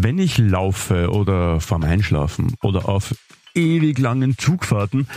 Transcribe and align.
Wenn 0.00 0.18
ich 0.18 0.38
laufe 0.38 1.10
oder 1.10 1.60
vorm 1.60 1.82
Einschlafen 1.82 2.54
oder 2.62 2.88
auf 2.88 3.16
ewig 3.56 3.98
langen 3.98 4.38
Zugfahrten, 4.38 5.08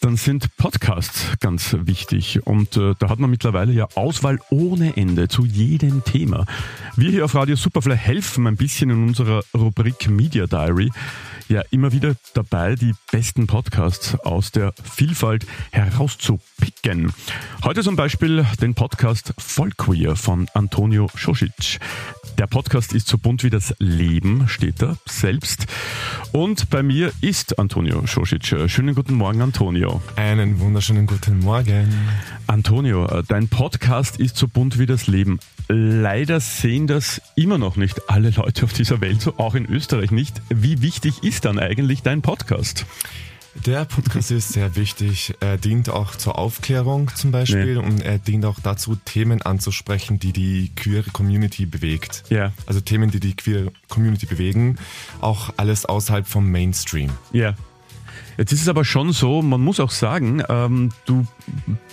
dann 0.00 0.16
sind 0.16 0.56
Podcasts 0.56 1.38
ganz 1.38 1.76
wichtig. 1.82 2.44
Und 2.44 2.76
äh, 2.76 2.94
da 2.98 3.08
hat 3.08 3.20
man 3.20 3.30
mittlerweile 3.30 3.72
ja 3.72 3.86
Auswahl 3.94 4.40
ohne 4.50 4.96
Ende 4.96 5.28
zu 5.28 5.44
jedem 5.44 6.02
Thema. 6.02 6.44
Wir 6.96 7.12
hier 7.12 7.24
auf 7.24 7.36
Radio 7.36 7.54
Superfly 7.54 7.96
helfen 7.96 8.48
ein 8.48 8.56
bisschen 8.56 8.90
in 8.90 9.06
unserer 9.06 9.44
Rubrik 9.54 10.10
Media 10.10 10.48
Diary 10.48 10.90
ja 11.48 11.62
immer 11.70 11.92
wieder 11.92 12.14
dabei, 12.34 12.74
die 12.74 12.94
besten 13.12 13.46
Podcasts 13.46 14.14
aus 14.20 14.50
der 14.50 14.72
Vielfalt 14.82 15.46
herauszupicken. 15.70 17.12
Heute 17.64 17.82
zum 17.82 17.96
Beispiel 17.96 18.44
den 18.60 18.74
Podcast 18.74 19.34
Vollqueer 19.38 20.16
von 20.16 20.48
Antonio 20.54 21.08
Schosic. 21.14 21.78
Der 22.38 22.46
Podcast 22.46 22.92
ist 22.92 23.08
so 23.08 23.16
bunt 23.16 23.44
wie 23.44 23.50
das 23.50 23.74
Leben, 23.78 24.48
steht 24.48 24.82
da 24.82 24.96
selbst. 25.06 25.66
Und 26.32 26.68
bei 26.68 26.82
mir 26.82 27.12
ist 27.20 27.58
Antonio 27.58 28.06
Schosic. 28.06 28.68
Schönen 28.68 28.94
guten 28.94 29.14
Morgen, 29.14 29.40
Antonio. 29.40 30.02
Einen 30.16 30.60
wunderschönen 30.60 31.06
guten 31.06 31.38
Morgen. 31.40 31.92
Antonio, 32.46 33.22
dein 33.28 33.48
Podcast 33.48 34.18
ist 34.18 34.36
so 34.36 34.48
bunt 34.48 34.78
wie 34.78 34.86
das 34.86 35.06
Leben. 35.06 35.38
Leider 35.68 36.38
sehen 36.38 36.86
das 36.86 37.20
immer 37.34 37.58
noch 37.58 37.76
nicht 37.76 38.08
alle 38.08 38.30
Leute 38.30 38.64
auf 38.64 38.72
dieser 38.72 39.00
Welt, 39.00 39.20
so 39.20 39.38
auch 39.38 39.54
in 39.54 39.66
Österreich 39.66 40.12
nicht. 40.12 40.40
Wie 40.48 40.80
wichtig 40.80 41.24
ist 41.24 41.35
dann 41.40 41.58
eigentlich 41.58 42.02
dein 42.02 42.22
Podcast? 42.22 42.86
Der 43.64 43.84
Podcast 43.84 44.30
ist 44.30 44.52
sehr 44.52 44.76
wichtig. 44.76 45.34
Er 45.40 45.56
dient 45.56 45.88
auch 45.88 46.14
zur 46.14 46.38
Aufklärung 46.38 47.10
zum 47.14 47.30
Beispiel 47.32 47.76
nee. 47.76 47.86
und 47.86 48.02
er 48.02 48.18
dient 48.18 48.44
auch 48.44 48.60
dazu, 48.60 48.96
Themen 48.96 49.42
anzusprechen, 49.42 50.18
die 50.18 50.32
die 50.32 50.72
queere 50.76 51.10
Community 51.10 51.64
bewegt. 51.64 52.24
Ja. 52.28 52.52
Also 52.66 52.80
Themen, 52.80 53.10
die 53.10 53.20
die 53.20 53.34
queere 53.34 53.72
Community 53.88 54.26
bewegen. 54.26 54.76
Auch 55.20 55.54
alles 55.56 55.86
außerhalb 55.86 56.26
vom 56.26 56.50
Mainstream. 56.50 57.10
Ja. 57.32 57.54
Jetzt 58.36 58.52
ist 58.52 58.62
es 58.62 58.68
aber 58.68 58.84
schon 58.84 59.12
so, 59.12 59.42
man 59.42 59.60
muss 59.60 59.80
auch 59.80 59.90
sagen, 59.90 60.42
ähm, 60.48 60.90
du 61.06 61.26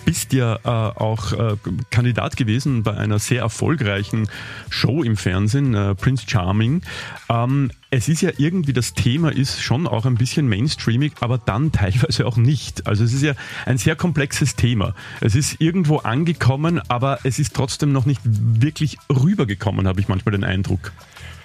bist 0.04 0.32
ja 0.32 0.56
äh, 0.56 0.68
auch 0.68 1.32
äh, 1.32 1.56
Kandidat 1.90 2.36
gewesen 2.36 2.82
bei 2.82 2.96
einer 2.96 3.18
sehr 3.18 3.40
erfolgreichen 3.40 4.28
Show 4.68 5.02
im 5.02 5.16
Fernsehen, 5.16 5.74
äh, 5.74 5.94
Prince 5.94 6.24
Charming. 6.26 6.82
Ähm, 7.28 7.70
es 7.90 8.08
ist 8.08 8.20
ja 8.20 8.30
irgendwie, 8.36 8.72
das 8.72 8.94
Thema 8.94 9.32
ist 9.32 9.62
schon 9.62 9.86
auch 9.86 10.04
ein 10.04 10.16
bisschen 10.16 10.48
mainstreamig, 10.48 11.12
aber 11.20 11.38
dann 11.38 11.72
teilweise 11.72 12.26
auch 12.26 12.36
nicht. 12.36 12.86
Also 12.86 13.04
es 13.04 13.12
ist 13.12 13.22
ja 13.22 13.34
ein 13.64 13.78
sehr 13.78 13.96
komplexes 13.96 14.56
Thema. 14.56 14.94
Es 15.20 15.34
ist 15.34 15.60
irgendwo 15.60 15.98
angekommen, 15.98 16.80
aber 16.88 17.20
es 17.24 17.38
ist 17.38 17.54
trotzdem 17.54 17.92
noch 17.92 18.04
nicht 18.04 18.20
wirklich 18.24 18.98
rübergekommen, 19.10 19.86
habe 19.86 20.00
ich 20.00 20.08
manchmal 20.08 20.32
den 20.32 20.44
Eindruck. 20.44 20.92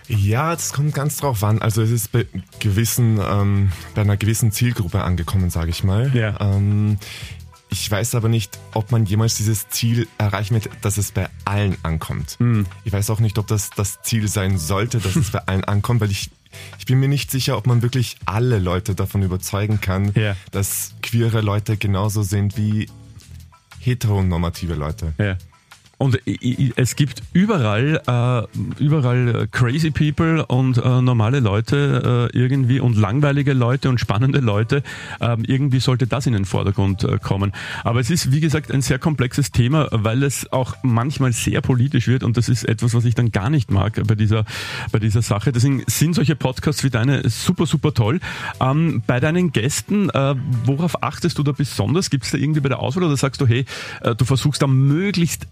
Ja, 0.10 0.54
das 0.56 0.74
kommt 0.74 0.94
ganz 0.94 1.18
drauf 1.18 1.44
an. 1.44 1.62
Also 1.62 1.82
es 1.82 1.92
ist 1.92 2.12
bei 2.12 2.26
gewissen, 2.60 3.20
ähm, 3.24 3.72
bei 3.94 4.02
einer 4.02 4.18
gewissen 4.18 4.52
Zielgruppe 4.52 5.04
angekommen, 5.04 5.50
sage 5.50 5.70
ich 5.70 5.84
mal. 5.84 6.12
Ja. 6.16 6.36
Ähm, 6.42 6.98
ich 7.70 7.90
weiß 7.90 8.16
aber 8.16 8.28
nicht, 8.28 8.58
ob 8.74 8.92
man 8.92 9.06
jemals 9.06 9.38
dieses 9.38 9.70
Ziel 9.70 10.08
erreichen 10.18 10.56
wird, 10.56 10.70
dass 10.82 10.98
es 10.98 11.12
bei 11.12 11.30
allen 11.46 11.78
ankommt. 11.84 12.38
Mhm. 12.40 12.66
Ich 12.84 12.92
weiß 12.92 13.12
auch 13.12 13.20
nicht, 13.20 13.38
ob 13.38 13.46
das 13.46 13.70
das 13.70 14.02
Ziel 14.02 14.28
sein 14.28 14.58
sollte, 14.58 14.98
dass 14.98 15.16
es 15.16 15.30
bei 15.30 15.40
allen 15.46 15.64
ankommt, 15.64 16.02
weil 16.02 16.12
ich 16.12 16.32
ich 16.80 16.88
bin 16.88 17.00
mir 17.00 17.08
nicht 17.08 17.30
sicher, 17.30 17.58
ob 17.58 17.68
man 17.68 17.84
wirklich 17.84 18.18
alle 18.26 18.58
Leute 18.58 18.96
davon 18.96 19.22
überzeugen 19.22 19.82
kann, 19.82 20.12
ja. 20.16 20.36
dass 20.50 20.94
queere 21.04 21.42
Leute 21.42 21.78
genauso 21.78 22.24
sind 22.24 22.58
wie 22.58 22.90
heteronormative 23.80 24.74
Leute. 24.74 25.14
Ja. 25.20 25.38
Und 26.00 26.18
es 26.78 26.96
gibt 26.96 27.24
überall, 27.34 28.02
äh, 28.08 28.82
überall 28.82 29.50
crazy 29.52 29.92
people 29.92 30.46
und 30.46 30.78
äh, 30.78 31.02
normale 31.02 31.42
Leute 31.42 32.30
äh, 32.34 32.38
irgendwie 32.38 32.80
und 32.80 32.96
langweilige 32.96 33.52
Leute 33.52 33.90
und 33.90 34.00
spannende 34.00 34.40
Leute. 34.40 34.82
Ähm, 35.20 35.44
irgendwie 35.46 35.82
sollte 35.82 36.08
das 36.08 36.26
in 36.26 36.32
den 36.32 36.46
Vordergrund 36.46 37.04
äh, 37.04 37.18
kommen. 37.18 37.52
Aber 37.84 38.00
es 38.00 38.10
ist, 38.10 38.32
wie 38.32 38.40
gesagt, 38.40 38.72
ein 38.72 38.82
sehr 38.82 38.98
komplexes 38.98 39.52
Thema, 39.52 39.90
weil 39.92 40.24
es 40.24 40.50
auch 40.54 40.78
manchmal 40.84 41.34
sehr 41.34 41.60
politisch 41.60 42.08
wird 42.08 42.24
und 42.24 42.38
das 42.38 42.48
ist 42.48 42.64
etwas, 42.64 42.94
was 42.94 43.04
ich 43.04 43.14
dann 43.14 43.34
gar 43.34 43.50
nicht 43.50 43.70
mag 43.70 44.02
bei 44.08 44.16
dieser, 44.16 44.46
bei 44.94 45.00
dieser 45.00 45.22
Sache. 45.22 45.52
Deswegen 45.52 45.84
sind 45.88 46.16
solche 46.16 46.38
Podcasts 46.38 46.82
wie 46.86 46.90
deine 46.90 47.30
super, 47.30 47.66
super 47.66 47.94
toll. 47.94 48.22
Ähm, 48.62 49.04
bei 49.06 49.20
deinen 49.20 49.52
Gästen, 49.52 50.10
äh, 50.12 50.36
worauf 50.64 51.04
achtest 51.04 51.38
du 51.38 51.44
da 51.44 51.52
besonders? 51.52 52.10
Gibt 52.10 52.24
es 52.24 52.32
da 52.32 52.38
irgendwie 52.38 52.62
bei 52.62 52.70
der 52.70 52.80
Auswahl 52.80 53.04
oder 53.04 53.18
sagst 53.18 53.42
du, 53.42 53.48
hey, 53.48 53.66
äh, 54.02 54.16
du 54.16 54.24
versuchst 54.24 54.62
da 54.62 54.68
möglichst 54.68 55.46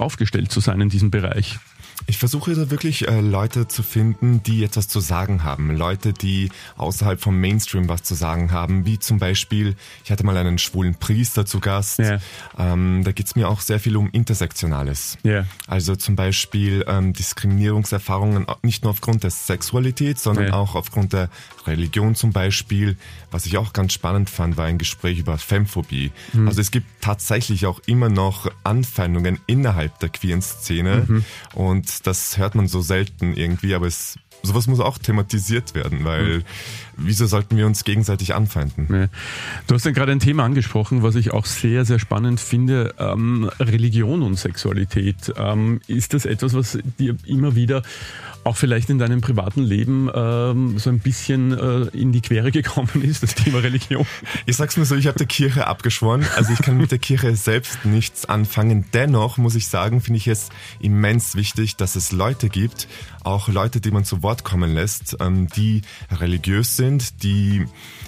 aufgestellt 0.00 0.50
zu 0.50 0.60
sein 0.60 0.80
in 0.80 0.88
diesem 0.88 1.10
Bereich. 1.10 1.58
Ich 2.06 2.16
versuche 2.18 2.54
da 2.54 2.70
wirklich 2.70 3.06
äh, 3.08 3.20
Leute 3.20 3.68
zu 3.68 3.82
finden, 3.82 4.42
die 4.42 4.64
etwas 4.64 4.88
zu 4.88 5.00
sagen 5.00 5.44
haben. 5.44 5.76
Leute, 5.76 6.12
die 6.12 6.48
außerhalb 6.76 7.20
vom 7.20 7.38
Mainstream 7.40 7.88
was 7.88 8.02
zu 8.02 8.14
sagen 8.14 8.50
haben. 8.52 8.86
Wie 8.86 8.98
zum 8.98 9.18
Beispiel, 9.18 9.74
ich 10.04 10.10
hatte 10.10 10.24
mal 10.24 10.36
einen 10.36 10.58
schwulen 10.58 10.94
Priester 10.94 11.44
zu 11.44 11.60
Gast. 11.60 11.98
Ja. 11.98 12.18
Ähm, 12.58 13.02
da 13.04 13.12
geht's 13.12 13.36
mir 13.36 13.48
auch 13.48 13.60
sehr 13.60 13.80
viel 13.80 13.96
um 13.96 14.08
Intersektionales. 14.12 15.18
Ja. 15.22 15.44
Also 15.66 15.96
zum 15.96 16.16
Beispiel 16.16 16.84
ähm, 16.88 17.12
Diskriminierungserfahrungen 17.12 18.46
nicht 18.62 18.84
nur 18.84 18.92
aufgrund 18.92 19.22
der 19.24 19.30
Sexualität, 19.30 20.18
sondern 20.18 20.46
Ja. 20.48 20.52
auch 20.54 20.74
aufgrund 20.76 21.12
der 21.12 21.28
Religion 21.66 22.14
zum 22.14 22.32
Beispiel. 22.32 22.96
Was 23.30 23.44
ich 23.44 23.58
auch 23.58 23.72
ganz 23.72 23.92
spannend 23.92 24.30
fand, 24.30 24.56
war 24.56 24.64
ein 24.66 24.78
Gespräch 24.78 25.18
über 25.18 25.36
Femphobie. 25.36 26.12
Mhm. 26.32 26.48
Also 26.48 26.60
es 26.60 26.70
gibt 26.70 26.86
tatsächlich 27.02 27.66
auch 27.66 27.80
immer 27.86 28.08
noch 28.08 28.50
Anfeindungen 28.64 29.38
innerhalb 29.46 29.98
der 29.98 30.08
queeren 30.08 30.40
Szene. 30.42 31.04
Mhm. 31.06 31.24
Und 31.54 31.87
das 32.02 32.38
hört 32.38 32.54
man 32.54 32.68
so 32.68 32.80
selten 32.80 33.34
irgendwie, 33.34 33.74
aber 33.74 33.86
es, 33.86 34.18
sowas 34.42 34.66
muss 34.66 34.80
auch 34.80 34.98
thematisiert 34.98 35.74
werden, 35.74 36.04
weil 36.04 36.44
wieso 36.96 37.26
sollten 37.26 37.56
wir 37.56 37.66
uns 37.66 37.84
gegenseitig 37.84 38.34
anfeinden? 38.34 38.86
Ja. 38.90 39.08
Du 39.66 39.74
hast 39.74 39.84
ja 39.84 39.92
gerade 39.92 40.12
ein 40.12 40.20
Thema 40.20 40.44
angesprochen, 40.44 41.02
was 41.02 41.14
ich 41.14 41.32
auch 41.32 41.46
sehr, 41.46 41.84
sehr 41.84 41.98
spannend 41.98 42.40
finde, 42.40 42.94
ähm, 42.98 43.50
Religion 43.60 44.22
und 44.22 44.36
Sexualität. 44.36 45.32
Ähm, 45.36 45.80
ist 45.86 46.14
das 46.14 46.26
etwas, 46.26 46.54
was 46.54 46.78
dir 46.98 47.16
immer 47.24 47.54
wieder 47.54 47.82
auch 48.44 48.56
vielleicht 48.56 48.88
in 48.88 48.98
deinem 48.98 49.20
privaten 49.20 49.62
Leben 49.62 50.10
ähm, 50.14 50.78
so 50.78 50.90
ein 50.90 51.00
bisschen 51.00 51.52
äh, 51.52 51.88
in 51.96 52.12
die 52.12 52.20
Quere 52.20 52.50
gekommen 52.50 53.02
ist, 53.02 53.22
das 53.22 53.34
Thema 53.34 53.58
Religion? 53.58 54.06
Ich 54.46 54.56
sag's 54.56 54.76
mir 54.76 54.84
so, 54.84 54.96
ich 54.96 55.06
habe 55.06 55.18
der 55.18 55.26
Kirche 55.26 55.66
abgeschworen. 55.66 56.24
Also 56.36 56.52
ich 56.52 56.60
kann 56.60 56.78
mit 56.78 56.90
der 56.90 56.98
Kirche 56.98 57.36
selbst 57.36 57.84
nichts 57.84 58.24
anfangen. 58.24 58.86
Dennoch 58.94 59.36
muss 59.36 59.54
ich 59.54 59.68
sagen, 59.68 60.00
finde 60.00 60.18
ich 60.18 60.28
es 60.28 60.48
immens 60.80 61.34
wichtig, 61.34 61.76
dass 61.76 61.96
es 61.96 62.12
Leute 62.12 62.48
gibt, 62.48 62.88
auch 63.22 63.48
Leute, 63.48 63.80
die 63.80 63.90
man 63.90 64.04
zu 64.04 64.22
Wort 64.28 64.44
kommen 64.44 64.74
lässt, 64.74 65.16
ähm, 65.20 65.48
die 65.56 65.80
religiös 66.10 66.76
sind, 66.76 67.22
die 67.22 67.64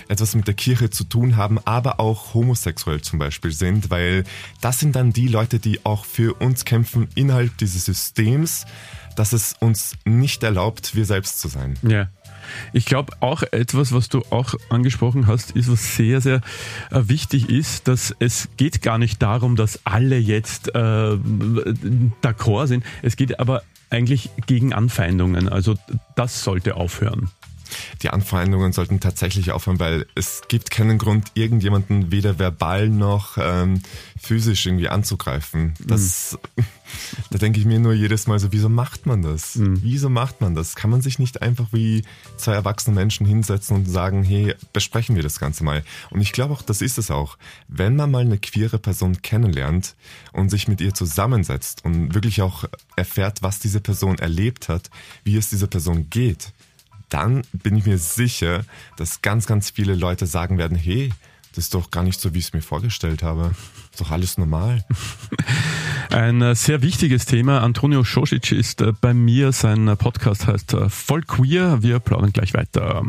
etwas 0.06 0.34
mit 0.34 0.47
der 0.47 0.53
Kirche 0.53 0.91
zu 0.91 1.04
tun 1.04 1.38
haben, 1.38 1.58
aber 1.64 1.98
auch 1.98 2.34
homosexuell 2.34 3.00
zum 3.00 3.19
Beispiel 3.19 3.53
sind, 3.53 3.88
weil 3.88 4.25
das 4.60 4.80
sind 4.80 4.97
dann 4.97 5.14
die 5.14 5.28
Leute, 5.28 5.60
die 5.60 5.86
auch 5.86 6.04
für 6.04 6.34
uns 6.34 6.66
kämpfen 6.66 7.09
innerhalb 7.14 7.56
dieses 7.56 7.86
Systems, 7.86 8.66
dass 9.16 9.32
es 9.32 9.54
uns 9.60 9.94
nicht 10.04 10.42
erlaubt, 10.42 10.94
wir 10.94 11.06
selbst 11.06 11.41
zu 11.41 11.48
sein. 11.48 11.78
Ja. 11.80 12.10
Ich 12.72 12.86
glaube 12.86 13.12
auch 13.20 13.42
etwas, 13.42 13.92
was 13.92 14.08
du 14.08 14.22
auch 14.30 14.54
angesprochen 14.68 15.26
hast, 15.26 15.52
ist, 15.52 15.70
was 15.70 15.96
sehr, 15.96 16.20
sehr 16.20 16.40
äh, 16.90 17.02
wichtig 17.04 17.48
ist, 17.48 17.88
dass 17.88 18.14
es 18.18 18.48
geht 18.56 18.82
gar 18.82 18.98
nicht 18.98 19.22
darum, 19.22 19.56
dass 19.56 19.80
alle 19.84 20.18
jetzt 20.18 20.74
äh, 20.74 21.16
d'accord 22.22 22.66
sind. 22.66 22.84
Es 23.02 23.16
geht 23.16 23.40
aber 23.40 23.62
eigentlich 23.90 24.30
gegen 24.46 24.72
Anfeindungen. 24.72 25.48
Also 25.48 25.74
das 26.14 26.44
sollte 26.44 26.76
aufhören. 26.76 27.30
Die 28.03 28.10
Anfeindungen 28.10 28.72
sollten 28.72 29.00
tatsächlich 29.00 29.53
aufhören, 29.53 29.78
weil 29.78 30.06
es 30.14 30.42
gibt 30.48 30.70
keinen 30.70 30.98
Grund, 30.98 31.32
irgendjemanden 31.34 32.10
weder 32.10 32.38
verbal 32.38 32.88
noch 32.88 33.38
ähm, 33.38 33.82
physisch 34.19 34.66
irgendwie 34.66 34.88
anzugreifen. 34.88 35.75
Das, 35.84 36.38
da 37.30 37.38
denke 37.38 37.60
ich 37.60 37.66
mir 37.66 37.78
nur 37.78 37.92
jedes 37.92 38.26
Mal 38.26 38.38
so, 38.38 38.53
wieso 38.53 38.69
macht 38.69 39.06
man 39.06 39.22
das? 39.22 39.59
Wieso 39.60 40.09
macht 40.09 40.41
man 40.41 40.54
das? 40.54 40.75
Kann 40.75 40.91
man 40.91 41.03
sich 41.03 41.19
nicht 41.19 41.42
einfach 41.42 41.69
wie 41.72 42.03
zwei 42.36 42.53
erwachsene 42.53 42.94
Menschen 42.94 43.27
hinsetzen 43.27 43.77
und 43.77 43.86
sagen, 43.86 44.22
hey, 44.22 44.54
besprechen 44.72 45.16
wir 45.16 45.22
das 45.22 45.39
Ganze 45.39 45.65
mal? 45.65 45.84
Und 46.10 46.21
ich 46.21 46.33
glaube 46.33 46.54
auch, 46.54 46.62
das 46.62 46.83
ist 46.83 46.98
es 46.98 47.10
auch. 47.10 47.39
Wenn 47.68 47.97
man 47.97 48.10
mal 48.10 48.22
eine 48.22 48.39
queere 48.39 48.78
Person 48.78 49.22
kennenlernt 49.22 49.94
und 50.33 50.50
sich 50.50 50.68
mit 50.68 50.80
ihr 50.80 50.94
zusammensetzt 50.94 51.84
und 51.84 52.15
wirklich 52.15 52.42
auch 52.42 52.65
erfährt, 52.97 53.42
was 53.42 53.59
diese 53.59 53.80
Person 53.80 54.18
erlebt 54.18 54.68
hat, 54.68 54.91
wie 55.24 55.36
es 55.36 55.50
dieser 55.50 55.66
Person 55.66 56.10
geht, 56.10 56.53
dann 57.10 57.42
bin 57.53 57.77
ich 57.77 57.86
mir 57.86 57.98
sicher, 57.98 58.65
dass 58.97 59.22
ganz, 59.22 59.47
ganz 59.47 59.71
viele 59.71 59.95
Leute 59.95 60.27
sagen 60.27 60.59
werden, 60.59 60.77
hey, 60.77 61.12
das 61.54 61.65
ist 61.65 61.74
doch 61.74 61.91
gar 61.91 62.04
nicht 62.04 62.21
so, 62.21 62.33
wie 62.33 62.39
ich 62.39 62.47
es 62.47 62.53
mir 62.53 62.62
vorgestellt 62.62 63.22
habe. 63.22 63.54
Ist 63.91 64.01
doch 64.01 64.10
alles 64.12 64.39
normal. 64.39 64.84
Ein 66.10 66.41
äh, 66.42 66.54
sehr 66.54 66.80
wichtiges 66.80 67.27
Thema. 67.27 67.62
Antonio 67.62 68.04
Schosic 68.04 68.53
ist 68.53 68.80
äh, 68.80 68.92
bei 68.98 69.15
mir. 69.15 69.53
Sein 69.53 69.89
äh, 69.89 69.97
Podcast 69.97 70.47
heißt 70.47 70.77
Voll 70.89 71.22
Queer. 71.22 71.83
Wir 71.83 71.98
plaudern 71.98 72.33
gleich 72.33 72.54
weiter. 72.54 73.03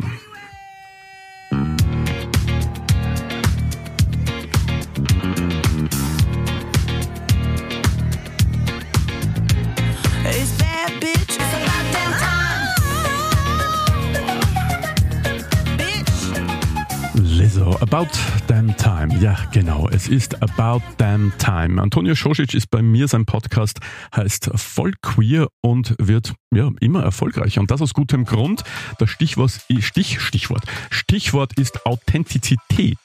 About 17.93 18.07
Damn 18.47 18.77
Time. 18.77 19.13
Ja, 19.19 19.38
genau. 19.51 19.89
Es 19.89 20.07
ist 20.07 20.41
About 20.41 20.81
Damn 20.95 21.33
Time. 21.39 21.81
Antonio 21.81 22.15
Schosic 22.15 22.53
ist 22.53 22.71
bei 22.71 22.81
mir. 22.81 23.09
Sein 23.09 23.25
Podcast 23.25 23.81
heißt 24.15 24.49
Voll 24.55 24.93
Queer 25.01 25.49
und 25.59 25.95
wird 25.99 26.33
ja 26.55 26.69
immer 26.79 27.03
erfolgreicher. 27.03 27.59
Und 27.59 27.69
das 27.69 27.81
aus 27.81 27.93
gutem 27.93 28.23
Grund. 28.23 28.63
Das 28.97 29.09
Stichwort, 29.09 29.51
Stich, 29.79 30.21
Stichwort, 30.21 30.63
Stichwort 30.89 31.59
ist 31.59 31.85
Authentizität. 31.85 32.97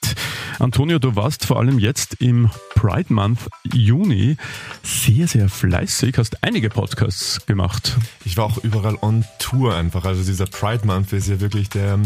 Antonio, 0.60 1.00
du 1.00 1.16
warst 1.16 1.44
vor 1.44 1.58
allem 1.58 1.80
jetzt 1.80 2.20
im 2.20 2.48
Pride 2.74 3.12
Month 3.12 3.40
Juni 3.74 4.36
sehr, 4.82 5.26
sehr 5.26 5.48
fleißig, 5.48 6.16
hast 6.16 6.42
einige 6.44 6.70
Podcasts 6.70 7.44
gemacht. 7.44 7.96
Ich 8.24 8.36
war 8.36 8.46
auch 8.46 8.58
überall 8.58 8.96
on 9.02 9.24
Tour 9.38 9.74
einfach. 9.74 10.04
Also 10.04 10.24
dieser 10.24 10.46
Pride 10.46 10.86
Month 10.86 11.12
ist 11.12 11.28
ja 11.28 11.40
wirklich 11.40 11.68
der, 11.68 11.98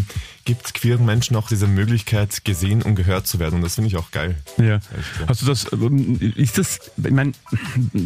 gibt 0.50 0.75
queeren 0.75 1.05
Menschen 1.05 1.37
auch 1.37 1.47
diese 1.47 1.69
Möglichkeit, 1.69 2.44
gesehen 2.44 2.82
und 2.82 2.97
gehört 2.97 3.25
zu 3.25 3.38
werden. 3.38 3.56
Und 3.56 3.62
das 3.62 3.76
finde 3.76 3.87
ich 3.87 3.97
auch 3.97 4.11
geil. 4.11 4.35
Ja. 4.58 4.81
Hast 5.29 5.43
du 5.43 5.47
das, 5.47 5.69
ist 6.35 6.58
das, 6.58 6.91
ich 6.97 7.11
meine, 7.12 7.35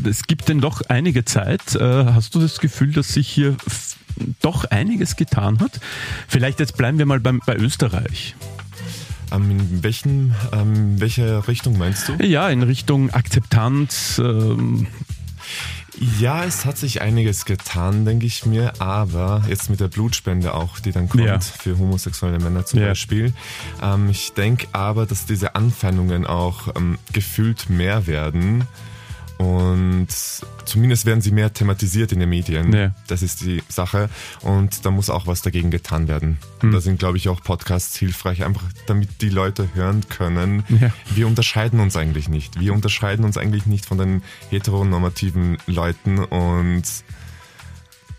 es 0.04 0.24
gibt 0.24 0.50
denn 0.50 0.60
doch 0.60 0.82
einige 0.88 1.24
Zeit. 1.24 1.74
Äh, 1.74 1.80
hast 1.80 2.34
du 2.34 2.40
das 2.40 2.60
Gefühl, 2.60 2.92
dass 2.92 3.14
sich 3.14 3.28
hier 3.28 3.56
doch 4.42 4.66
einiges 4.66 5.16
getan 5.16 5.60
hat? 5.60 5.80
Vielleicht 6.28 6.60
jetzt 6.60 6.76
bleiben 6.76 6.98
wir 6.98 7.06
mal 7.06 7.18
beim, 7.18 7.40
bei 7.46 7.56
Österreich. 7.56 8.34
Ähm, 9.32 9.50
in 9.50 9.82
welchen, 9.82 10.34
ähm, 10.52 11.00
welche 11.00 11.48
Richtung 11.48 11.78
meinst 11.78 12.10
du? 12.10 12.22
Ja, 12.22 12.50
in 12.50 12.62
Richtung 12.62 13.08
Akzeptanz. 13.08 14.20
Ähm 14.22 14.86
ja, 16.20 16.44
es 16.44 16.64
hat 16.64 16.78
sich 16.78 17.00
einiges 17.00 17.44
getan, 17.44 18.04
denke 18.04 18.26
ich 18.26 18.46
mir, 18.46 18.72
aber 18.80 19.44
jetzt 19.48 19.70
mit 19.70 19.80
der 19.80 19.88
Blutspende 19.88 20.54
auch, 20.54 20.78
die 20.80 20.92
dann 20.92 21.08
kommt 21.08 21.24
ja. 21.24 21.38
für 21.38 21.78
homosexuelle 21.78 22.38
Männer 22.38 22.66
zum 22.66 22.80
ja. 22.80 22.88
Beispiel. 22.88 23.32
Ähm, 23.82 24.08
ich 24.10 24.32
denke 24.32 24.66
aber, 24.72 25.06
dass 25.06 25.26
diese 25.26 25.54
Anfeindungen 25.54 26.26
auch 26.26 26.74
ähm, 26.76 26.98
gefühlt 27.12 27.70
mehr 27.70 28.06
werden. 28.06 28.66
Und 29.38 30.08
zumindest 30.64 31.06
werden 31.06 31.20
sie 31.20 31.32
mehr 31.32 31.52
thematisiert 31.52 32.12
in 32.12 32.20
den 32.20 32.28
Medien. 32.28 32.72
Ja. 32.72 32.94
Das 33.08 33.22
ist 33.22 33.40
die 33.40 33.62
Sache. 33.68 34.08
Und 34.42 34.84
da 34.84 34.90
muss 34.90 35.10
auch 35.10 35.26
was 35.26 35.42
dagegen 35.42 35.70
getan 35.70 36.08
werden. 36.08 36.38
Hm. 36.60 36.72
Da 36.72 36.80
sind, 36.80 36.98
glaube 36.98 37.16
ich, 37.16 37.28
auch 37.28 37.42
Podcasts 37.42 37.96
hilfreich, 37.96 38.44
einfach 38.44 38.64
damit 38.86 39.20
die 39.20 39.28
Leute 39.28 39.68
hören 39.74 40.08
können. 40.08 40.64
Ja. 40.68 40.92
Wir 41.14 41.26
unterscheiden 41.26 41.80
uns 41.80 41.96
eigentlich 41.96 42.28
nicht. 42.28 42.60
Wir 42.60 42.72
unterscheiden 42.72 43.24
uns 43.24 43.36
eigentlich 43.36 43.66
nicht 43.66 43.86
von 43.86 43.98
den 43.98 44.22
heteronormativen 44.50 45.58
Leuten 45.66 46.18
und 46.18 46.84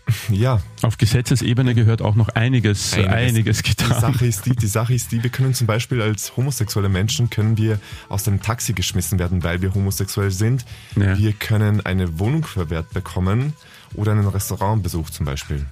ja. 0.30 0.60
Auf 0.82 0.98
Gesetzesebene 0.98 1.74
gehört 1.74 2.02
auch 2.02 2.14
noch 2.14 2.28
einiges, 2.30 2.94
einiges, 2.94 3.12
einiges 3.12 3.62
getan. 3.62 3.88
Die 3.88 4.00
Sache, 4.00 4.26
ist 4.26 4.46
die, 4.46 4.56
die 4.56 4.66
Sache 4.66 4.94
ist 4.94 5.12
die, 5.12 5.22
wir 5.22 5.30
können 5.30 5.54
zum 5.54 5.66
Beispiel 5.66 6.00
als 6.00 6.36
homosexuelle 6.36 6.88
Menschen 6.88 7.30
können 7.30 7.56
wir 7.56 7.78
aus 8.08 8.22
dem 8.22 8.40
Taxi 8.40 8.72
geschmissen 8.72 9.18
werden, 9.18 9.42
weil 9.42 9.62
wir 9.62 9.74
homosexuell 9.74 10.30
sind. 10.30 10.64
Ja. 10.96 11.18
Wir 11.18 11.32
können 11.32 11.84
eine 11.84 12.18
Wohnung 12.18 12.44
verwehrt 12.44 12.90
bekommen 12.92 13.54
oder 13.94 14.12
einen 14.12 14.26
Restaurantbesuch 14.26 15.10
zum 15.10 15.26
Beispiel. 15.26 15.66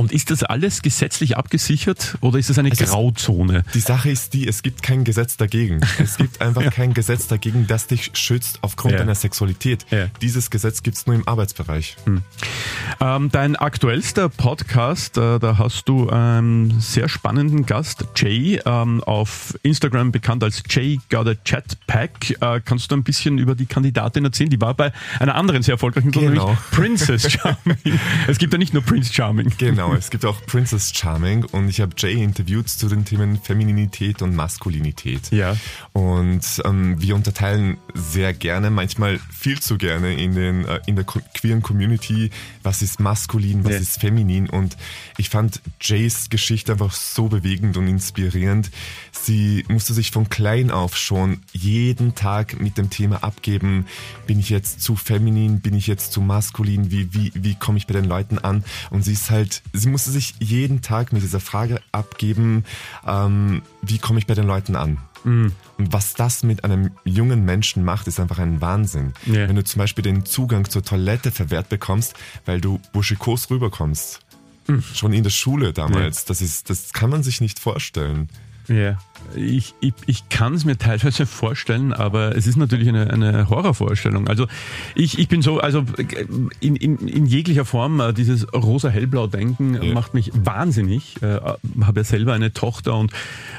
Und 0.00 0.12
ist 0.12 0.30
das 0.30 0.42
alles 0.42 0.80
gesetzlich 0.80 1.36
abgesichert 1.36 2.16
oder 2.22 2.38
ist 2.38 2.48
das 2.48 2.58
eine 2.58 2.70
also 2.70 2.86
Grauzone? 2.86 3.64
Die 3.74 3.80
Sache 3.80 4.08
ist 4.08 4.32
die, 4.32 4.48
es 4.48 4.62
gibt 4.62 4.82
kein 4.82 5.04
Gesetz 5.04 5.36
dagegen. 5.36 5.82
Es 5.98 6.16
gibt 6.16 6.40
einfach 6.40 6.62
ja. 6.62 6.70
kein 6.70 6.94
Gesetz 6.94 7.26
dagegen, 7.26 7.66
das 7.66 7.86
dich 7.86 8.10
schützt 8.14 8.60
aufgrund 8.62 8.92
ja. 8.92 9.00
deiner 9.00 9.14
Sexualität. 9.14 9.84
Ja. 9.90 10.06
Dieses 10.22 10.48
Gesetz 10.48 10.82
gibt 10.82 10.96
es 10.96 11.06
nur 11.06 11.16
im 11.16 11.28
Arbeitsbereich. 11.28 11.96
Hm. 12.06 12.22
Ähm, 12.98 13.28
dein 13.30 13.56
aktuellster 13.56 14.30
Podcast, 14.30 15.18
äh, 15.18 15.38
da 15.38 15.58
hast 15.58 15.86
du 15.86 16.08
einen 16.08 16.80
sehr 16.80 17.10
spannenden 17.10 17.66
Gast, 17.66 18.06
Jay, 18.16 18.58
ähm, 18.64 19.04
auf 19.04 19.54
Instagram 19.62 20.12
bekannt 20.12 20.42
als 20.42 20.62
Jay 20.70 20.98
Got 21.10 21.28
a 21.28 21.34
Chatpack. 21.34 22.40
Äh, 22.40 22.62
kannst 22.64 22.90
du 22.90 22.96
ein 22.96 23.04
bisschen 23.04 23.36
über 23.36 23.54
die 23.54 23.66
Kandidatin 23.66 24.24
erzählen? 24.24 24.48
Die 24.48 24.62
war 24.62 24.72
bei 24.72 24.92
einer 25.18 25.34
anderen 25.34 25.62
sehr 25.62 25.74
erfolgreichen 25.74 26.10
genau. 26.10 26.56
Princess 26.70 27.30
Charming. 27.32 28.00
es 28.28 28.38
gibt 28.38 28.54
ja 28.54 28.58
nicht 28.58 28.72
nur 28.72 28.82
Prince 28.82 29.12
Charming. 29.12 29.52
Genau. 29.58 29.89
Genau, 29.90 29.98
es 29.98 30.10
gibt 30.10 30.24
auch 30.24 30.44
Princess 30.46 30.92
Charming 30.94 31.44
und 31.44 31.68
ich 31.68 31.80
habe 31.80 31.92
Jay 31.96 32.22
interviewt 32.22 32.68
zu 32.68 32.88
den 32.88 33.04
Themen 33.04 33.40
Femininität 33.40 34.22
und 34.22 34.34
Maskulinität. 34.34 35.30
Ja. 35.30 35.56
Und 35.92 36.44
ähm, 36.64 37.00
wir 37.00 37.14
unterteilen 37.14 37.78
sehr 37.94 38.32
gerne, 38.32 38.70
manchmal 38.70 39.18
viel 39.30 39.60
zu 39.60 39.78
gerne 39.78 40.14
in, 40.14 40.34
den, 40.34 40.64
äh, 40.66 40.80
in 40.86 40.96
der 40.96 41.04
queeren 41.04 41.62
Community, 41.62 42.30
was 42.62 42.82
ist 42.82 43.00
maskulin, 43.00 43.64
was 43.64 43.72
ja. 43.72 43.78
ist 43.78 44.00
feminin. 44.00 44.48
Und 44.48 44.76
ich 45.16 45.28
fand 45.28 45.60
Jays 45.80 46.30
Geschichte 46.30 46.72
einfach 46.72 46.92
so 46.92 47.28
bewegend 47.28 47.76
und 47.76 47.88
inspirierend. 47.88 48.70
Sie 49.12 49.64
musste 49.68 49.92
sich 49.92 50.10
von 50.10 50.28
klein 50.28 50.70
auf 50.70 50.96
schon 50.96 51.40
jeden 51.52 52.14
Tag 52.14 52.60
mit 52.60 52.78
dem 52.78 52.90
Thema 52.90 53.22
abgeben, 53.22 53.86
bin 54.26 54.38
ich 54.38 54.50
jetzt 54.50 54.80
zu 54.80 54.96
feminin, 54.96 55.60
bin 55.60 55.74
ich 55.74 55.86
jetzt 55.86 56.12
zu 56.12 56.20
maskulin, 56.20 56.90
wie, 56.90 57.12
wie, 57.12 57.32
wie 57.34 57.54
komme 57.54 57.78
ich 57.78 57.86
bei 57.86 57.94
den 57.94 58.04
Leuten 58.04 58.38
an? 58.38 58.64
Und 58.90 59.02
sie 59.02 59.12
ist 59.12 59.30
halt 59.30 59.62
sie 59.72 59.88
musste 59.88 60.10
sich 60.10 60.34
jeden 60.38 60.82
Tag 60.82 61.12
mit 61.12 61.22
dieser 61.22 61.40
Frage 61.40 61.80
abgeben, 61.92 62.64
ähm, 63.06 63.62
wie 63.82 63.98
komme 63.98 64.18
ich 64.18 64.26
bei 64.26 64.34
den 64.34 64.46
Leuten 64.46 64.76
an? 64.76 64.98
Mhm. 65.24 65.52
Und 65.78 65.92
was 65.92 66.14
das 66.14 66.42
mit 66.42 66.64
einem 66.64 66.90
jungen 67.04 67.44
Menschen 67.44 67.84
macht, 67.84 68.06
ist 68.06 68.20
einfach 68.20 68.38
ein 68.38 68.60
Wahnsinn. 68.60 69.12
Yeah. 69.26 69.48
Wenn 69.48 69.56
du 69.56 69.64
zum 69.64 69.78
Beispiel 69.78 70.02
den 70.02 70.24
Zugang 70.24 70.68
zur 70.68 70.82
Toilette 70.82 71.30
verwehrt 71.30 71.68
bekommst, 71.68 72.14
weil 72.46 72.60
du 72.60 72.80
buschikos 72.92 73.50
rüberkommst. 73.50 74.20
Mhm. 74.66 74.82
Schon 74.94 75.12
in 75.12 75.22
der 75.22 75.30
Schule 75.30 75.72
damals. 75.72 76.18
Yeah. 76.18 76.24
Das, 76.28 76.40
ist, 76.40 76.70
das 76.70 76.92
kann 76.92 77.10
man 77.10 77.22
sich 77.22 77.40
nicht 77.40 77.58
vorstellen. 77.58 78.28
Ja. 78.68 78.98
Ich, 79.36 79.74
ich, 79.80 79.92
ich 80.06 80.28
kann 80.28 80.54
es 80.54 80.64
mir 80.64 80.76
teilweise 80.76 81.26
vorstellen, 81.26 81.92
aber 81.92 82.36
es 82.36 82.46
ist 82.46 82.56
natürlich 82.56 82.88
eine, 82.88 83.10
eine 83.10 83.48
Horrorvorstellung. 83.48 84.28
Also 84.28 84.46
ich, 84.94 85.18
ich 85.18 85.28
bin 85.28 85.42
so, 85.42 85.60
also 85.60 85.84
in, 86.60 86.76
in, 86.76 86.96
in 86.98 87.26
jeglicher 87.26 87.64
Form, 87.64 88.00
äh, 88.00 88.12
dieses 88.12 88.52
rosa-hellblau-Denken 88.52 89.82
ja. 89.82 89.94
macht 89.94 90.14
mich 90.14 90.32
wahnsinnig. 90.34 91.22
Äh, 91.22 91.38
habe 91.82 92.00
ja 92.00 92.04
selber 92.04 92.32
eine 92.32 92.52
Tochter 92.52 92.96
und 92.96 93.12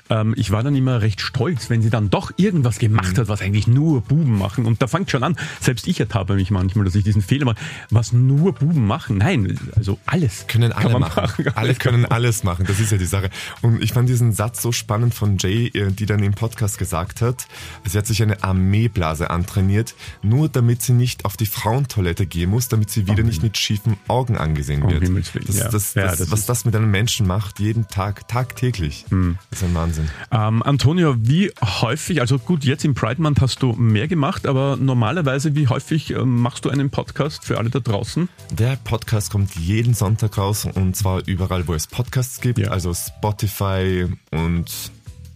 ähm, 0.10 0.34
ich 0.36 0.52
war 0.52 0.64
dann 0.64 0.76
immer 0.76 1.02
recht 1.02 1.22
stolz, 1.22 1.70
wenn 1.70 1.82
sie 1.82 1.90
dann 1.90 2.10
doch 2.10 2.32
irgendwas 2.38 2.80
gemacht 2.80 3.14
mhm. 3.16 3.22
hat, 3.22 3.28
was 3.28 3.42
eigentlich 3.42 3.68
nur 3.68 4.02
Buben 4.02 4.38
machen. 4.38 4.66
Und 4.66 4.82
da 4.82 4.88
fängt 4.88 5.12
schon 5.12 5.24
an, 5.24 5.38
selbst 5.60 5.88
ich 5.88 6.00
ertappe 6.00 6.34
mich 6.34 6.52
manchmal, 6.52 6.86
dass 6.86 6.96
ich 6.96 7.04
diesen 7.04 7.22
Fehler 7.22 7.46
mache, 7.46 7.58
was 7.90 8.14
nur 8.14 8.54
Buben 8.54 8.86
machen. 8.88 9.20
Nein, 9.20 9.58
also 9.76 10.00
alles. 10.06 10.48
Können 10.48 10.74
alle 10.74 11.00
machen. 11.00 11.24
machen. 11.24 11.46
Alle 11.56 11.76
können 11.76 12.06
alles 12.06 12.44
machen, 12.44 12.66
das 12.68 12.80
ist 12.80 12.92
ja 12.92 12.98
die 12.98 13.06
Sache. 13.06 13.30
Und 13.62 13.82
ich 13.82 13.94
fand 13.94 14.10
diesen 14.10 14.34
Satz 14.34 14.62
so 14.62 14.72
spannend 14.72 14.91
von 14.92 15.38
Jay 15.38 15.68
äh, 15.74 15.90
die 15.92 16.06
dann 16.06 16.22
im 16.22 16.34
Podcast 16.34 16.78
gesagt 16.78 17.22
hat, 17.22 17.48
sie 17.86 17.98
hat 17.98 18.06
sich 18.06 18.22
eine 18.22 18.44
Armeeblase 18.44 19.30
antrainiert, 19.30 19.96
nur 20.22 20.50
damit 20.50 20.82
sie 20.82 20.92
nicht 20.92 21.24
auf 21.24 21.38
die 21.38 21.46
Frauentoilette 21.46 22.26
gehen 22.26 22.50
muss, 22.50 22.68
damit 22.68 22.90
sie 22.90 23.08
wieder 23.08 23.24
oh, 23.24 23.26
nicht 23.26 23.42
mit 23.42 23.58
schiefen 23.58 23.96
Augen 24.10 24.36
angesehen 24.36 24.84
wird. 24.84 25.10
Oh, 25.10 25.40
das, 25.46 25.58
ja. 25.58 25.70
das, 25.70 25.94
ja, 25.94 26.14
das, 26.14 26.30
was 26.30 26.46
das 26.46 26.66
mit 26.66 26.76
einem 26.76 26.92
Menschen 26.92 27.26
macht, 27.26 27.60
jeden 27.60 27.88
Tag, 27.88 28.28
tagtäglich, 28.28 29.06
hm. 29.10 29.38
ist 29.50 29.64
ein 29.64 29.74
Wahnsinn. 29.74 30.10
Ähm, 30.30 30.62
Antonio, 30.62 31.16
wie 31.18 31.52
häufig, 31.62 32.20
also 32.20 32.38
gut, 32.38 32.66
jetzt 32.66 32.84
im 32.84 32.94
Pride 32.94 33.22
Month 33.22 33.40
hast 33.40 33.64
du 33.64 33.72
mehr 33.72 34.10
gemacht, 34.10 34.46
aber 34.46 34.76
normalerweise, 34.76 35.56
wie 35.56 35.70
häufig 35.70 36.14
äh, 36.14 36.26
machst 36.26 36.66
du 36.66 36.70
einen 36.70 36.90
Podcast 36.90 37.46
für 37.46 37.58
alle 37.58 37.70
da 37.70 37.80
draußen? 37.80 38.28
Der 38.52 38.76
Podcast 38.76 39.32
kommt 39.32 39.56
jeden 39.56 39.94
Sonntag 39.94 40.38
raus 40.38 40.66
und 40.66 40.98
zwar 40.98 41.26
überall, 41.28 41.66
wo 41.68 41.74
es 41.74 41.88
Podcasts 41.88 42.42
gibt, 42.42 42.60
ja. 42.60 42.72
also 42.72 42.94
Spotify 42.94 44.08
und 44.32 44.81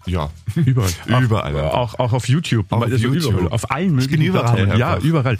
ja. 0.05 0.29
Überall. 0.55 0.91
überall. 1.21 1.55
Auch, 1.61 1.99
auch 1.99 2.13
auf 2.13 2.27
YouTube. 2.27 2.71
Auf, 2.71 2.83
also 2.83 2.95
YouTube. 2.95 3.33
Überall. 3.33 3.49
auf 3.49 3.71
allen 3.71 3.95
möglichen 3.95 4.23
überall. 4.23 4.77
Ja, 4.77 4.97
überall. 4.97 5.37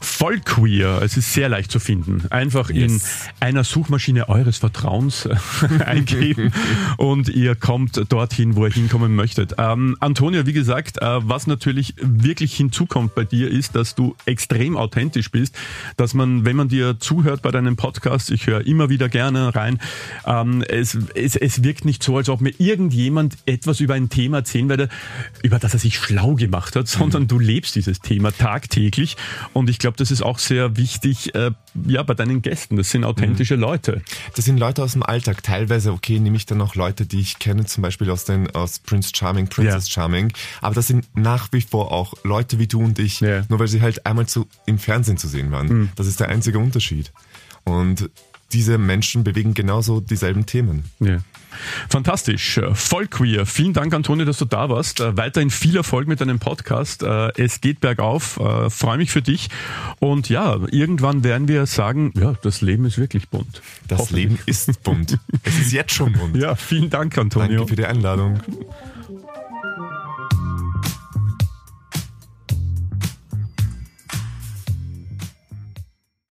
Voll 0.00 0.40
queer. 0.40 1.00
Es 1.02 1.16
ist 1.16 1.32
sehr 1.32 1.48
leicht 1.48 1.70
zu 1.70 1.80
finden. 1.80 2.24
Einfach 2.30 2.70
yes. 2.70 2.92
in 2.92 3.00
einer 3.40 3.64
Suchmaschine 3.64 4.28
eures 4.28 4.58
Vertrauens 4.58 5.28
eingeben 5.84 6.52
und 6.98 7.28
ihr 7.28 7.54
kommt 7.54 8.12
dorthin, 8.12 8.56
wo 8.56 8.66
ihr 8.66 8.72
hinkommen 8.72 9.14
möchtet. 9.14 9.54
Ähm, 9.58 9.96
Antonia, 10.00 10.46
wie 10.46 10.52
gesagt, 10.52 11.00
äh, 11.00 11.06
was 11.28 11.46
natürlich 11.46 11.94
wirklich 12.00 12.54
hinzukommt 12.54 13.14
bei 13.14 13.24
dir 13.24 13.50
ist, 13.50 13.74
dass 13.74 13.94
du 13.94 14.14
extrem 14.26 14.76
authentisch 14.76 15.30
bist, 15.30 15.56
dass 15.96 16.14
man, 16.14 16.44
wenn 16.44 16.56
man 16.56 16.68
dir 16.68 17.00
zuhört 17.00 17.42
bei 17.42 17.50
deinem 17.50 17.76
Podcast, 17.76 18.30
ich 18.30 18.46
höre 18.46 18.66
immer 18.66 18.88
wieder 18.88 19.08
gerne 19.08 19.54
rein, 19.54 19.80
ähm, 20.26 20.62
es, 20.68 20.96
es, 21.14 21.36
es 21.36 21.62
wirkt 21.62 21.84
nicht 21.84 22.02
so, 22.02 22.16
als 22.16 22.28
ob 22.28 22.40
mir 22.40 22.52
irgendjemand 22.58 23.36
etwas 23.46 23.80
über 23.80 23.93
über 23.94 24.04
ein 24.04 24.08
Thema 24.08 24.38
erzählen 24.38 24.68
werde, 24.68 24.88
über 25.42 25.58
das 25.58 25.72
er 25.72 25.78
sich 25.78 25.98
schlau 25.98 26.34
gemacht 26.34 26.76
hat, 26.76 26.88
sondern 26.88 27.22
mhm. 27.22 27.28
du 27.28 27.38
lebst 27.38 27.76
dieses 27.76 28.00
Thema 28.00 28.32
tagtäglich. 28.32 29.16
Und 29.52 29.70
ich 29.70 29.78
glaube, 29.78 29.96
das 29.96 30.10
ist 30.10 30.22
auch 30.22 30.38
sehr 30.38 30.76
wichtig, 30.76 31.34
äh, 31.34 31.52
ja, 31.86 32.02
bei 32.02 32.14
deinen 32.14 32.42
Gästen. 32.42 32.76
Das 32.76 32.90
sind 32.90 33.04
authentische 33.04 33.56
mhm. 33.56 33.62
Leute. 33.62 34.02
Das 34.34 34.44
sind 34.44 34.58
Leute 34.58 34.82
aus 34.82 34.92
dem 34.92 35.02
Alltag. 35.02 35.42
Teilweise, 35.42 35.92
okay, 35.92 36.18
nehme 36.18 36.36
ich 36.36 36.46
dann 36.46 36.60
auch 36.60 36.74
Leute, 36.74 37.06
die 37.06 37.20
ich 37.20 37.38
kenne, 37.38 37.64
zum 37.66 37.82
Beispiel 37.82 38.10
aus 38.10 38.24
den, 38.24 38.50
aus 38.50 38.78
Prince 38.80 39.10
Charming, 39.14 39.48
Princess 39.48 39.88
ja. 39.88 39.94
Charming. 39.94 40.32
Aber 40.60 40.74
das 40.74 40.86
sind 40.86 41.06
nach 41.14 41.48
wie 41.52 41.60
vor 41.60 41.92
auch 41.92 42.14
Leute 42.24 42.58
wie 42.58 42.66
du 42.66 42.80
und 42.80 42.98
ich, 42.98 43.20
ja. 43.20 43.44
nur 43.48 43.58
weil 43.58 43.68
sie 43.68 43.80
halt 43.80 44.06
einmal 44.06 44.26
zu, 44.26 44.46
im 44.66 44.78
Fernsehen 44.78 45.16
zu 45.16 45.28
sehen 45.28 45.52
waren. 45.52 45.68
Mhm. 45.68 45.88
Das 45.96 46.06
ist 46.06 46.20
der 46.20 46.28
einzige 46.28 46.58
Unterschied. 46.58 47.12
Und 47.64 48.10
diese 48.52 48.78
Menschen 48.78 49.24
bewegen 49.24 49.54
genauso 49.54 50.00
dieselben 50.00 50.46
Themen. 50.46 50.84
Ja. 51.00 51.18
Fantastisch. 51.88 52.60
Voll 52.72 53.06
queer. 53.06 53.46
Vielen 53.46 53.72
Dank, 53.72 53.94
Antonio, 53.94 54.24
dass 54.24 54.38
du 54.38 54.44
da 54.44 54.68
warst. 54.68 55.00
Äh, 55.00 55.16
weiterhin 55.16 55.50
viel 55.50 55.76
Erfolg 55.76 56.08
mit 56.08 56.20
deinem 56.20 56.38
Podcast. 56.38 57.02
Äh, 57.02 57.32
es 57.36 57.60
geht 57.60 57.80
bergauf. 57.80 58.38
Äh, 58.38 58.70
freue 58.70 58.98
mich 58.98 59.10
für 59.10 59.22
dich. 59.22 59.48
Und 60.00 60.28
ja, 60.28 60.58
irgendwann 60.70 61.24
werden 61.24 61.48
wir 61.48 61.66
sagen, 61.66 62.12
ja, 62.16 62.34
das 62.42 62.60
Leben 62.60 62.84
ist 62.84 62.98
wirklich 62.98 63.28
bunt. 63.28 63.62
Das 63.88 64.10
Leben 64.10 64.38
ist 64.46 64.82
bunt. 64.82 65.18
es 65.42 65.58
ist 65.58 65.72
jetzt 65.72 65.92
schon 65.92 66.12
bunt. 66.12 66.36
Ja, 66.44 66.56
vielen 66.56 66.90
Dank, 66.90 67.16
Antonio. 67.16 67.58
Danke 67.58 67.68
für 67.68 67.76
die 67.76 67.86
Einladung. 67.86 68.40